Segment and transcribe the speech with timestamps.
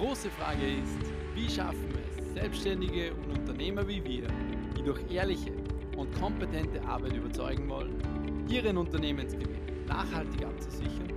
[0.00, 4.28] große Frage ist, wie schaffen es Selbstständige und Unternehmer wie wir,
[4.74, 5.52] die durch ehrliche
[5.94, 8.02] und kompetente Arbeit überzeugen wollen,
[8.48, 11.12] ihren Unternehmensgewinn nachhaltig abzusichern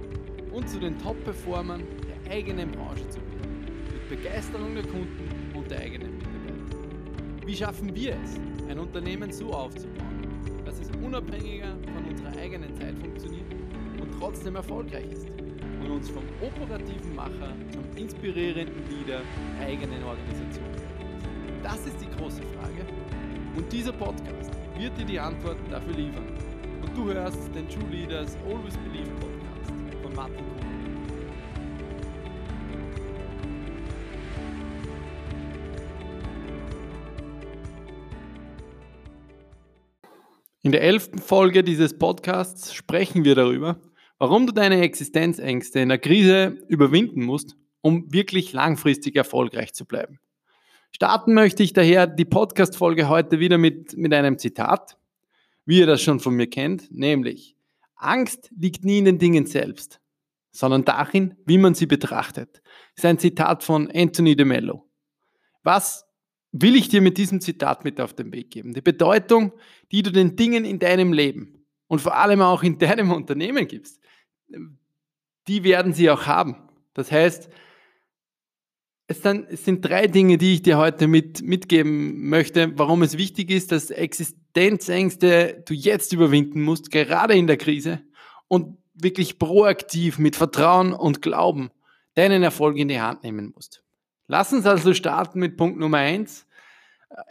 [0.52, 1.82] und zu den Top-Performern
[2.26, 7.48] der eigenen Branche zu werden, mit Begeisterung der Kunden und der eigenen Mitarbeiter.
[7.48, 8.38] Wie schaffen wir es,
[8.70, 10.28] ein Unternehmen so aufzubauen,
[10.66, 13.50] dass es unabhängiger von unserer eigenen Zeit funktioniert
[14.02, 15.33] und trotzdem erfolgreich ist?
[15.84, 19.22] Und uns vom operativen Macher zum inspirierenden Leader
[19.60, 20.66] der eigenen Organisation?
[21.62, 22.86] Das ist die große Frage
[23.56, 26.28] und dieser Podcast wird dir die Antworten dafür liefern.
[26.82, 30.64] Und du hörst den True Leaders Always Believe Podcast von Martin Kuhn.
[40.64, 43.78] In der elften Folge dieses Podcasts sprechen wir darüber,
[44.24, 50.18] warum du deine Existenzängste in der Krise überwinden musst, um wirklich langfristig erfolgreich zu bleiben.
[50.92, 54.98] Starten möchte ich daher die Podcast-Folge heute wieder mit, mit einem Zitat,
[55.66, 57.58] wie ihr das schon von mir kennt, nämlich
[57.98, 60.00] Angst liegt nie in den Dingen selbst,
[60.52, 62.62] sondern darin, wie man sie betrachtet.
[62.96, 64.90] Das ist ein Zitat von Anthony de Mello.
[65.64, 66.06] Was
[66.54, 68.74] will ich dir mit diesem Zitat mit auf den Weg geben?
[68.74, 69.52] Die Bedeutung,
[69.92, 74.00] die du den Dingen in deinem Leben und vor allem auch in deinem Unternehmen gibst,
[75.48, 76.56] die werden sie auch haben.
[76.94, 77.50] Das heißt,
[79.08, 83.18] es, dann, es sind drei Dinge, die ich dir heute mit, mitgeben möchte, warum es
[83.18, 88.02] wichtig ist, dass Existenzängste du jetzt überwinden musst, gerade in der Krise
[88.48, 91.72] und wirklich proaktiv mit Vertrauen und Glauben
[92.16, 93.84] deinen Erfolg in die Hand nehmen musst.
[94.28, 96.46] Lass uns also starten mit Punkt Nummer eins.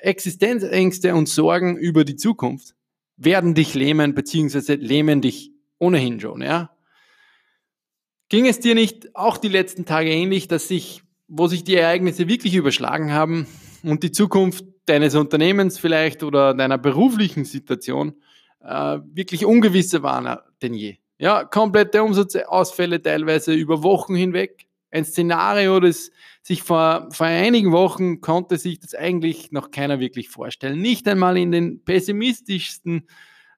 [0.01, 2.75] Existenzängste und Sorgen über die Zukunft
[3.17, 6.71] werden dich lähmen, beziehungsweise lähmen dich ohnehin schon, ja.
[8.33, 12.29] Ging es dir nicht auch die letzten Tage ähnlich, dass sich, wo sich die Ereignisse
[12.29, 13.47] wirklich überschlagen haben
[13.83, 18.15] und die Zukunft deines Unternehmens vielleicht oder deiner beruflichen Situation
[18.65, 20.97] äh, wirklich ungewisser waren denn je?
[21.19, 24.65] Ja, komplette Umsatzausfälle teilweise über Wochen hinweg.
[24.91, 26.11] Ein Szenario, das
[26.43, 30.81] sich vor, vor einigen Wochen konnte sich das eigentlich noch keiner wirklich vorstellen.
[30.81, 33.13] Nicht einmal in den pessimistischsten äh,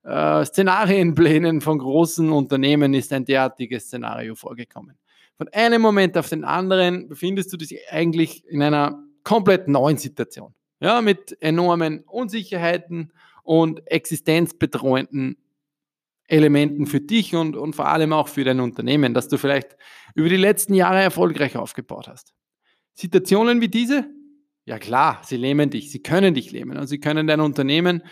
[0.05, 4.99] Szenarienplänen von großen Unternehmen ist ein derartiges Szenario vorgekommen.
[5.37, 10.55] Von einem Moment auf den anderen befindest du dich eigentlich in einer komplett neuen Situation.
[10.81, 15.39] Ja, mit enormen Unsicherheiten und existenzbedrohenden
[16.27, 19.77] Elementen für dich und, und vor allem auch für dein Unternehmen, das du vielleicht
[20.15, 22.35] über die letzten Jahre erfolgreich aufgebaut hast.
[22.95, 24.07] Situationen wie diese,
[24.67, 28.03] ja klar, sie lähmen dich, sie können dich lähmen und sie können dein Unternehmen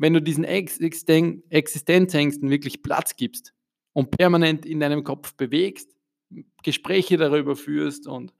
[0.00, 3.52] wenn du diesen Existenzängsten wirklich Platz gibst
[3.92, 5.90] und permanent in deinem Kopf bewegst,
[6.62, 8.32] Gespräche darüber führst und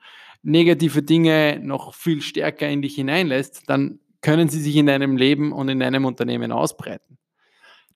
[0.43, 5.53] negative Dinge noch viel stärker in dich hineinlässt, dann können sie sich in deinem Leben
[5.53, 7.19] und in deinem Unternehmen ausbreiten.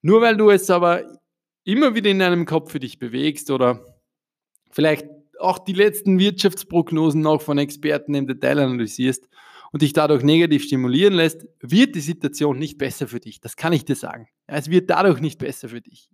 [0.02, 1.18] Nur weil du es aber
[1.64, 3.98] immer wieder in deinem Kopf für dich bewegst oder
[4.72, 5.06] vielleicht
[5.40, 9.26] auch die letzten Wirtschaftsprognosen noch von Experten im Detail analysierst
[9.74, 13.40] und dich dadurch negativ stimulieren lässt, wird die Situation nicht besser für dich.
[13.40, 14.28] Das kann ich dir sagen.
[14.46, 16.10] es wird dadurch nicht besser für dich.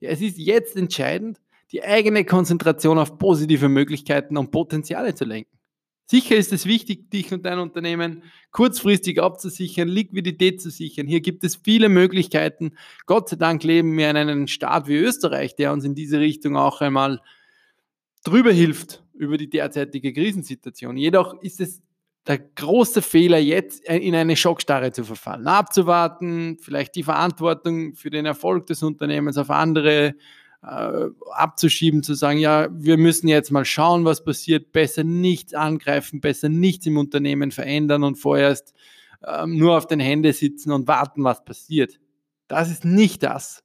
[0.00, 1.40] Es ist jetzt entscheidend,
[1.72, 5.58] die eigene Konzentration auf positive Möglichkeiten und Potenziale zu lenken.
[6.04, 11.06] Sicher ist es wichtig, dich und dein Unternehmen kurzfristig abzusichern, Liquidität zu sichern.
[11.06, 12.72] Hier gibt es viele Möglichkeiten.
[13.06, 16.58] Gott sei Dank leben wir in einem Staat wie Österreich, der uns in diese Richtung
[16.58, 17.22] auch einmal
[18.24, 20.98] drüber hilft über die derzeitige Krisensituation.
[20.98, 21.80] Jedoch ist es
[22.26, 28.26] der große Fehler, jetzt in eine Schockstarre zu verfallen, abzuwarten, vielleicht die Verantwortung für den
[28.26, 30.14] Erfolg des Unternehmens auf andere
[30.62, 36.20] äh, abzuschieben, zu sagen, ja, wir müssen jetzt mal schauen, was passiert, besser nichts angreifen,
[36.20, 38.74] besser nichts im Unternehmen verändern und vorerst
[39.22, 41.98] äh, nur auf den Händen sitzen und warten, was passiert.
[42.48, 43.62] Das ist nicht das,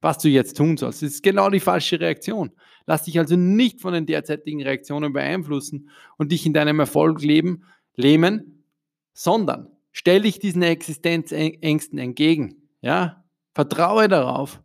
[0.00, 1.02] was du jetzt tun sollst.
[1.02, 2.50] Das ist genau die falsche Reaktion.
[2.86, 5.88] Lass dich also nicht von den derzeitigen Reaktionen beeinflussen
[6.18, 7.64] und dich in deinem Erfolg leben,
[7.96, 8.64] lähmen,
[9.12, 12.68] sondern stell dich diesen Existenzängsten entgegen.
[12.80, 13.24] Ja?
[13.54, 14.60] Vertraue darauf,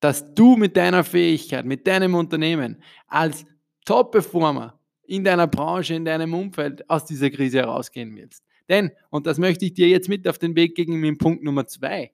[0.00, 3.46] dass du mit deiner Fähigkeit, mit deinem Unternehmen als
[3.84, 8.44] Top-Performer in deiner Branche, in deinem Umfeld aus dieser Krise herausgehen willst.
[8.68, 11.66] Denn, und das möchte ich dir jetzt mit auf den Weg geben mit Punkt Nummer
[11.66, 12.12] zwei,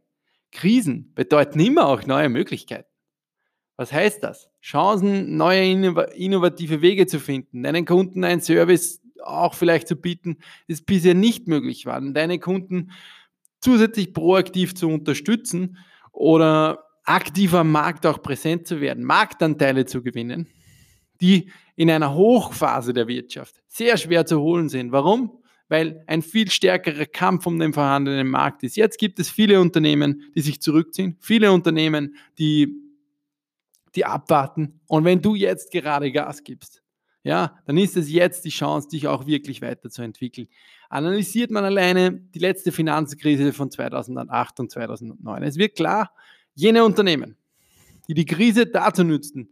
[0.52, 2.88] Krisen bedeuten immer auch neue Möglichkeiten.
[3.76, 4.50] Was heißt das?
[4.60, 10.38] Chancen, neue innovative Wege zu finden, deinen Kunden einen Service auch vielleicht zu bieten,
[10.68, 12.00] das bisher nicht möglich war.
[12.00, 12.92] Deine Kunden
[13.60, 15.78] zusätzlich proaktiv zu unterstützen
[16.12, 20.48] oder aktiv am Markt auch präsent zu werden, Marktanteile zu gewinnen,
[21.20, 24.92] die in einer Hochphase der Wirtschaft sehr schwer zu holen sind.
[24.92, 25.42] Warum?
[25.68, 28.76] Weil ein viel stärkerer Kampf um den vorhandenen Markt ist.
[28.76, 32.68] Jetzt gibt es viele Unternehmen, die sich zurückziehen, viele Unternehmen, die,
[33.94, 34.80] die abwarten.
[34.88, 36.79] Und wenn du jetzt gerade Gas gibst,
[37.22, 40.48] ja, dann ist es jetzt die Chance, dich auch wirklich weiterzuentwickeln.
[40.88, 45.42] Analysiert man alleine die letzte Finanzkrise von 2008 und 2009.
[45.42, 46.12] Es wird klar,
[46.54, 47.36] jene Unternehmen,
[48.08, 49.50] die die Krise dazu nützten,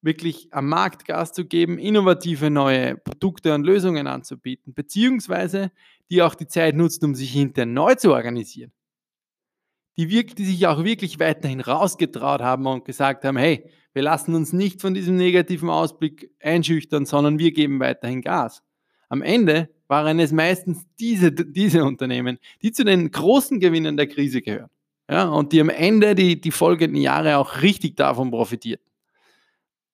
[0.00, 5.70] wirklich am Markt Gas zu geben, innovative neue Produkte und Lösungen anzubieten, beziehungsweise
[6.10, 8.72] die auch die Zeit nutzen, um sich intern neu zu organisieren.
[9.96, 14.34] Die, wirk die sich auch wirklich weiterhin rausgetraut haben und gesagt haben, hey, wir lassen
[14.34, 18.62] uns nicht von diesem negativen Ausblick einschüchtern, sondern wir geben weiterhin Gas.
[19.08, 24.40] Am Ende waren es meistens diese, diese Unternehmen, die zu den großen Gewinnern der Krise
[24.40, 24.70] gehören.
[25.10, 28.90] Ja, und die am Ende die, die folgenden Jahre auch richtig davon profitierten.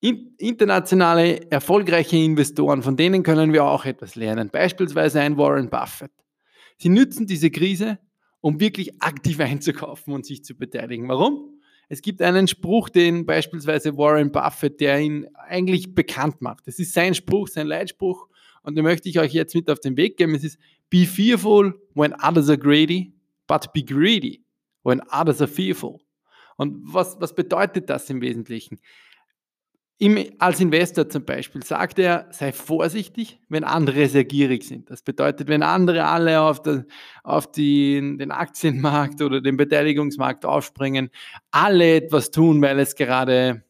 [0.00, 4.50] internationale, erfolgreiche Investoren, von denen können wir auch etwas lernen.
[4.50, 6.12] Beispielsweise ein Warren Buffett.
[6.76, 7.98] Sie nützen diese Krise,
[8.40, 11.08] um wirklich aktiv einzukaufen und sich zu beteiligen.
[11.08, 11.60] Warum?
[11.88, 16.66] Es gibt einen Spruch, den beispielsweise Warren Buffett, der ihn eigentlich bekannt macht.
[16.66, 18.28] Das ist sein Spruch, sein Leitspruch
[18.62, 20.34] und den möchte ich euch jetzt mit auf den Weg geben.
[20.34, 20.58] Es ist,
[20.90, 23.14] be fearful when others are greedy,
[23.46, 24.44] but be greedy
[24.82, 26.00] when others are fearful.
[26.56, 28.78] Und was, was bedeutet das im Wesentlichen?
[30.00, 34.90] Im, als Investor zum Beispiel sagt er, sei vorsichtig, wenn andere sehr gierig sind.
[34.90, 36.86] Das bedeutet, wenn andere alle auf, der,
[37.24, 41.10] auf die, den Aktienmarkt oder den Beteiligungsmarkt aufspringen,
[41.50, 43.64] alle etwas tun, weil es gerade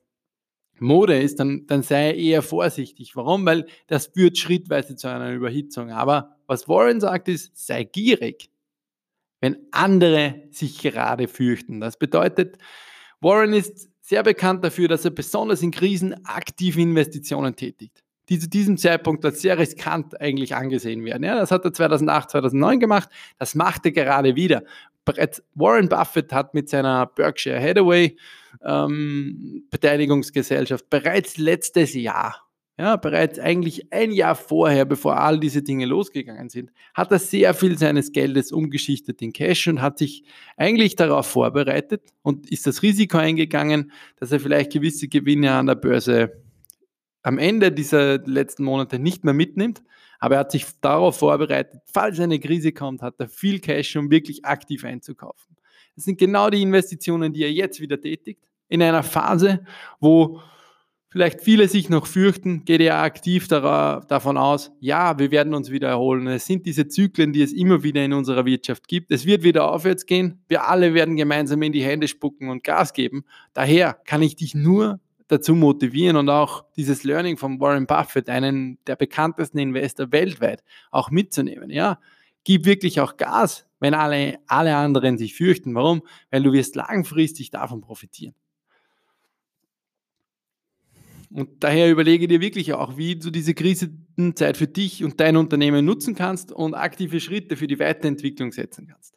[0.81, 3.17] Mode ist, dann, dann sei eher vorsichtig.
[3.17, 3.47] Warum?
[3.47, 5.91] Weil das führt schrittweise zu einer Überhitzung.
[5.91, 8.51] Aber was Warren sagt, ist, sei gierig,
[9.41, 11.81] wenn andere sich gerade fürchten.
[11.81, 12.59] Das bedeutet,
[13.21, 18.49] Warren ist sehr bekannt dafür, dass er besonders in Krisen aktive Investitionen tätigt, die zu
[18.49, 21.25] diesem Zeitpunkt als sehr riskant eigentlich angesehen werden.
[21.25, 24.63] Ja, das hat er 2008, 2009 gemacht, das macht er gerade wieder.
[25.55, 28.17] Warren Buffett hat mit seiner Berkshire Hathaway
[28.65, 32.48] ähm, Beteiligungsgesellschaft bereits letztes Jahr,
[32.79, 37.53] ja, bereits eigentlich ein Jahr vorher, bevor all diese Dinge losgegangen sind, hat er sehr
[37.53, 40.23] viel seines Geldes umgeschichtet in Cash und hat sich
[40.57, 45.75] eigentlich darauf vorbereitet und ist das Risiko eingegangen, dass er vielleicht gewisse Gewinne an der
[45.75, 46.41] Börse
[47.25, 49.83] am Ende dieser letzten Monate nicht mehr mitnimmt.
[50.21, 54.11] Aber er hat sich darauf vorbereitet, falls eine Krise kommt, hat er viel Cash, um
[54.11, 55.57] wirklich aktiv einzukaufen.
[55.97, 58.45] Das sind genau die Investitionen, die er jetzt wieder tätigt.
[58.69, 59.65] In einer Phase,
[59.99, 60.41] wo
[61.11, 65.89] vielleicht viele sich noch fürchten, geht er aktiv davon aus, ja, wir werden uns wieder
[65.89, 66.27] erholen.
[66.27, 69.11] Es sind diese Zyklen, die es immer wieder in unserer Wirtschaft gibt.
[69.11, 70.43] Es wird wieder aufwärts gehen.
[70.49, 73.25] Wir alle werden gemeinsam in die Hände spucken und Gas geben.
[73.55, 78.79] Daher kann ich dich nur dazu motivieren und auch dieses Learning von Warren Buffett, einen
[78.87, 81.71] der bekanntesten Investor weltweit, auch mitzunehmen.
[81.71, 81.99] Ja,
[82.45, 85.75] gib wirklich auch Gas, wenn alle, alle anderen sich fürchten.
[85.75, 86.03] Warum?
[86.31, 88.35] Weil du wirst langfristig davon profitieren.
[91.31, 95.85] Und daher überlege dir wirklich auch, wie du diese Krisenzeit für dich und dein Unternehmen
[95.85, 99.15] nutzen kannst und aktive Schritte für die Weiterentwicklung setzen kannst.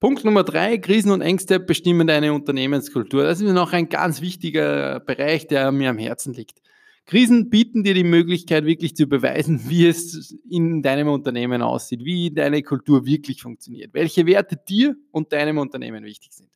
[0.00, 3.24] Punkt Nummer drei, Krisen und Ängste bestimmen deine Unternehmenskultur.
[3.24, 6.60] Das ist noch ein ganz wichtiger Bereich, der mir am Herzen liegt.
[7.06, 12.30] Krisen bieten dir die Möglichkeit, wirklich zu beweisen, wie es in deinem Unternehmen aussieht, wie
[12.30, 16.50] deine Kultur wirklich funktioniert, welche Werte dir und deinem Unternehmen wichtig sind.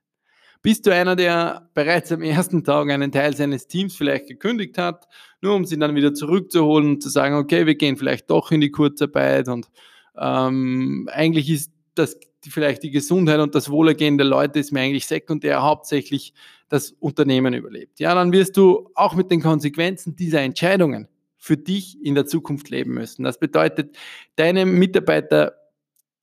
[0.62, 5.08] Bist du einer, der bereits am ersten Tag einen Teil seines Teams vielleicht gekündigt hat,
[5.40, 8.60] nur um sie dann wieder zurückzuholen und zu sagen, okay, wir gehen vielleicht doch in
[8.60, 9.68] die Kurzarbeit und
[10.16, 12.16] ähm, eigentlich ist das
[12.48, 16.32] vielleicht die Gesundheit und das Wohlergehen der Leute ist mir eigentlich sekundär, hauptsächlich
[16.68, 18.00] das Unternehmen überlebt.
[18.00, 22.70] Ja, dann wirst du auch mit den Konsequenzen dieser Entscheidungen für dich in der Zukunft
[22.70, 23.24] leben müssen.
[23.24, 23.96] Das bedeutet,
[24.36, 25.54] deine Mitarbeiter,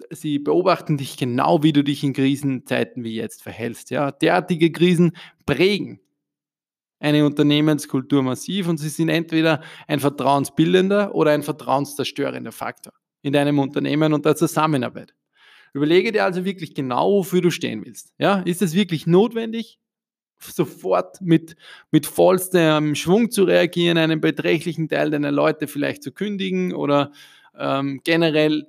[0.09, 3.89] sie beobachten dich genau, wie du dich in Krisenzeiten wie jetzt verhältst.
[3.89, 5.15] Ja, derartige Krisen
[5.45, 5.99] prägen
[6.99, 13.59] eine Unternehmenskultur massiv und sie sind entweder ein vertrauensbildender oder ein vertrauenszerstörender Faktor in deinem
[13.59, 15.13] Unternehmen und der Zusammenarbeit.
[15.73, 18.13] Überlege dir also wirklich genau, wofür du stehen willst.
[18.17, 19.79] Ja, ist es wirklich notwendig,
[20.39, 21.55] sofort mit,
[21.91, 27.11] mit vollstem Schwung zu reagieren, einen beträchtlichen Teil deiner Leute vielleicht zu kündigen oder
[27.57, 28.65] ähm, generell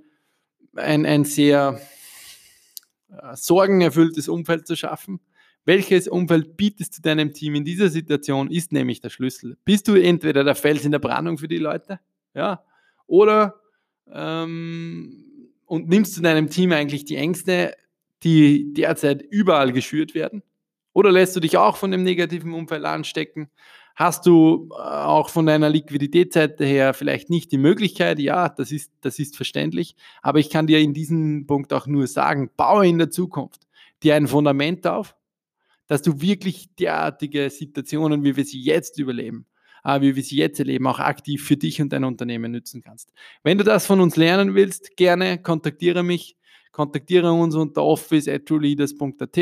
[0.77, 1.81] ein, ein sehr
[3.11, 5.21] äh, sorgenerfülltes Umfeld zu schaffen?
[5.65, 9.59] Welches Umfeld bietest du deinem Team in dieser Situation, ist nämlich der Schlüssel.
[9.65, 12.01] Bist du entweder der Fels in der Brandung für die Leute,
[12.35, 12.65] ja,
[13.07, 13.61] oder
[14.11, 15.31] ähm,
[15.67, 17.77] und nimmst du deinem Team eigentlich die Ängste,
[18.23, 20.43] die derzeit überall geschürt werden?
[20.93, 23.51] Oder lässt du dich auch von dem negativen Umfeld anstecken?
[24.01, 28.19] Hast du äh, auch von deiner Liquiditätsseite her vielleicht nicht die Möglichkeit?
[28.19, 29.95] Ja, das ist, das ist verständlich.
[30.23, 33.69] Aber ich kann dir in diesem Punkt auch nur sagen, baue in der Zukunft
[34.03, 35.17] dir ein Fundament auf,
[35.87, 39.45] dass du wirklich derartige Situationen, wie wir sie jetzt überleben,
[39.85, 43.13] äh, wie wir sie jetzt erleben, auch aktiv für dich und dein Unternehmen nützen kannst.
[43.43, 46.39] Wenn du das von uns lernen willst, gerne kontaktiere mich
[46.73, 49.37] kontaktiere uns unter office.trueleaders.at.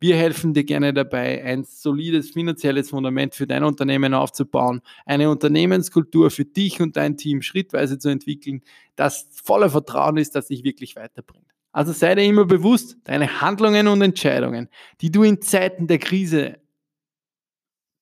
[0.00, 6.30] Wir helfen dir gerne dabei, ein solides finanzielles Fundament für dein Unternehmen aufzubauen, eine Unternehmenskultur
[6.30, 8.62] für dich und dein Team schrittweise zu entwickeln,
[8.96, 11.46] das voller Vertrauen ist, das dich wirklich weiterbringt.
[11.72, 14.68] Also sei dir immer bewusst, deine Handlungen und Entscheidungen,
[15.00, 16.58] die du in Zeiten der Krise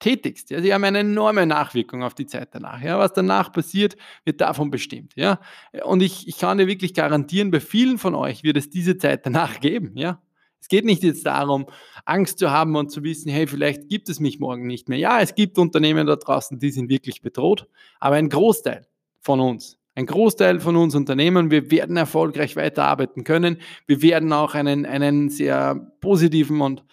[0.02, 2.82] tätigst, ja, sie haben eine enorme Nachwirkung auf die Zeit danach.
[2.82, 2.98] Ja.
[2.98, 5.12] Was danach passiert, wird davon bestimmt.
[5.16, 5.40] Ja.
[5.84, 9.24] Und ich, ich kann dir wirklich garantieren, bei vielen von euch wird es diese Zeit
[9.24, 9.92] danach geben.
[9.96, 10.20] Ja.
[10.60, 11.66] Es geht nicht jetzt darum,
[12.04, 14.98] Angst zu haben und zu wissen, hey, vielleicht gibt es mich morgen nicht mehr.
[14.98, 17.66] Ja, es gibt Unternehmen da draußen, die sind wirklich bedroht,
[17.98, 18.86] aber ein Großteil
[19.20, 23.58] von uns, ein Großteil von uns Unternehmen, wir werden erfolgreich weiterarbeiten können.
[23.86, 26.84] Wir werden auch einen, einen sehr positiven und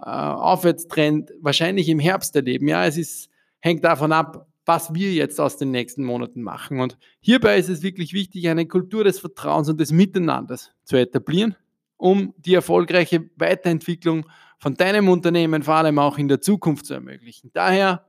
[0.00, 2.68] Aufwärtstrend wahrscheinlich im Herbst erleben.
[2.68, 3.30] Ja, es ist,
[3.60, 6.80] hängt davon ab, was wir jetzt aus den nächsten Monaten machen.
[6.80, 11.56] Und hierbei ist es wirklich wichtig, eine Kultur des Vertrauens und des Miteinanders zu etablieren,
[11.96, 14.26] um die erfolgreiche Weiterentwicklung
[14.58, 17.50] von deinem Unternehmen vor allem auch in der Zukunft zu ermöglichen.
[17.52, 18.06] Daher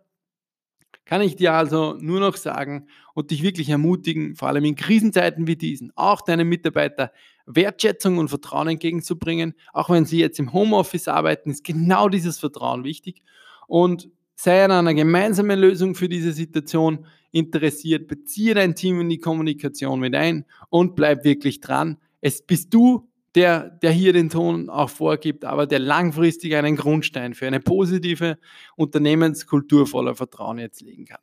[1.06, 5.48] kann ich dir also nur noch sagen und dich wirklich ermutigen, vor allem in Krisenzeiten
[5.48, 7.12] wie diesen, auch deinen Mitarbeiter
[7.46, 9.54] Wertschätzung und Vertrauen entgegenzubringen.
[9.74, 13.22] Auch wenn sie jetzt im Homeoffice arbeiten, ist genau dieses Vertrauen wichtig.
[13.68, 19.20] Und sei an einer gemeinsamen Lösung für diese Situation interessiert, beziehe dein Team in die
[19.20, 21.98] Kommunikation mit ein und bleib wirklich dran.
[22.22, 27.34] Es bist du, der, der hier den Ton auch vorgibt, aber der langfristig einen Grundstein
[27.34, 28.38] für eine positive
[28.76, 31.22] Unternehmenskultur voller Vertrauen jetzt legen kann.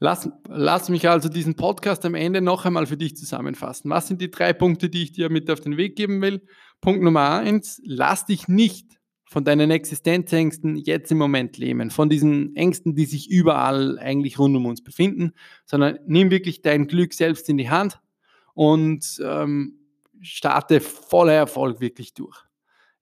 [0.00, 3.90] Lass, lass mich also diesen Podcast am Ende noch einmal für dich zusammenfassen.
[3.90, 6.42] Was sind die drei Punkte, die ich dir mit auf den Weg geben will?
[6.80, 12.54] Punkt Nummer eins, lass dich nicht von deinen Existenzängsten jetzt im Moment lähmen, von diesen
[12.56, 15.32] Ängsten, die sich überall eigentlich rund um uns befinden,
[15.64, 18.00] sondern nimm wirklich dein Glück selbst in die Hand
[18.54, 19.78] und ähm,
[20.20, 22.44] starte voller Erfolg wirklich durch.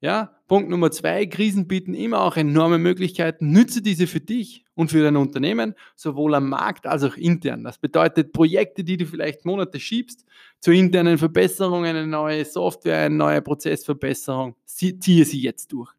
[0.02, 3.52] Ja, Punkt Nummer zwei, Krisen bieten immer auch enorme Möglichkeiten.
[3.52, 7.62] Nütze diese für dich und für dein Unternehmen, sowohl am Markt als auch intern.
[7.62, 10.24] Das bedeutet Projekte, die du vielleicht Monate schiebst,
[10.58, 15.92] zur internen Verbesserung, eine neue Software, eine neue Prozessverbesserung, ziehe sie jetzt durch.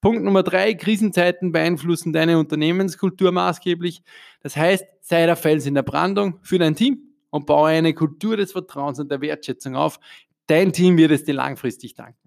[0.00, 4.02] Punkt Nummer drei, Krisenzeiten beeinflussen deine Unternehmenskultur maßgeblich.
[4.42, 8.38] Das heißt, sei der Fels in der Brandung für dein Team und baue eine Kultur
[8.38, 10.00] des Vertrauens und der Wertschätzung auf.
[10.46, 12.19] Dein Team wird es dir langfristig danken.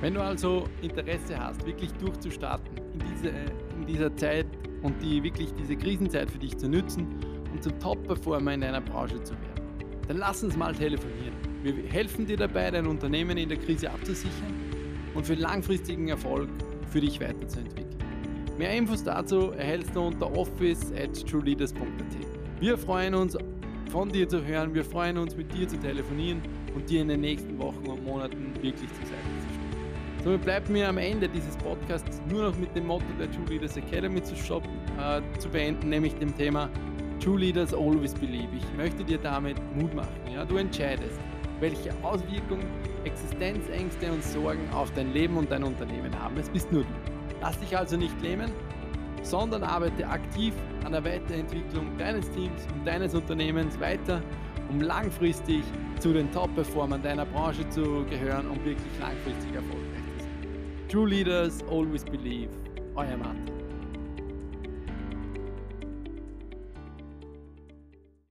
[0.00, 3.28] Wenn du also Interesse hast, wirklich durchzustarten in, diese,
[3.76, 4.46] in dieser Zeit
[4.82, 7.08] und die wirklich diese Krisenzeit für dich zu nutzen
[7.52, 11.34] und zum Top-Performer in deiner Branche zu werden, dann lass uns mal telefonieren.
[11.62, 14.54] Wir helfen dir dabei, dein Unternehmen in der Krise abzusichern
[15.14, 16.48] und für langfristigen Erfolg
[16.90, 17.98] für dich weiterzuentwickeln.
[18.56, 22.60] Mehr Infos dazu erhältst du unter office at trueleaders.at.
[22.60, 23.36] Wir freuen uns,
[23.90, 26.42] von dir zu hören, wir freuen uns, mit dir zu telefonieren
[26.74, 29.27] und dir in den nächsten Wochen und Monaten wirklich zu sein.
[30.24, 33.76] Somit bleibt mir am Ende dieses Podcasts nur noch mit dem Motto der True Leaders
[33.76, 36.68] Academy zu, shoppen, äh, zu beenden, nämlich dem Thema
[37.20, 38.48] True Leaders Always Believe.
[38.56, 40.08] Ich möchte dir damit Mut machen.
[40.32, 40.44] Ja?
[40.44, 41.20] Du entscheidest,
[41.60, 42.66] welche Auswirkungen
[43.04, 46.36] Existenzängste und Sorgen auf dein Leben und dein Unternehmen haben.
[46.36, 46.88] Es bist nur du.
[47.40, 48.50] Lass dich also nicht lähmen,
[49.22, 50.52] sondern arbeite aktiv
[50.84, 54.20] an der Weiterentwicklung deines Teams und deines Unternehmens weiter,
[54.68, 55.62] um langfristig
[56.00, 59.87] zu den Top-Performern deiner Branche zu gehören und wirklich langfristig erfolgreich
[60.88, 62.48] True leaders always believe.
[62.96, 63.57] I Euer Martin.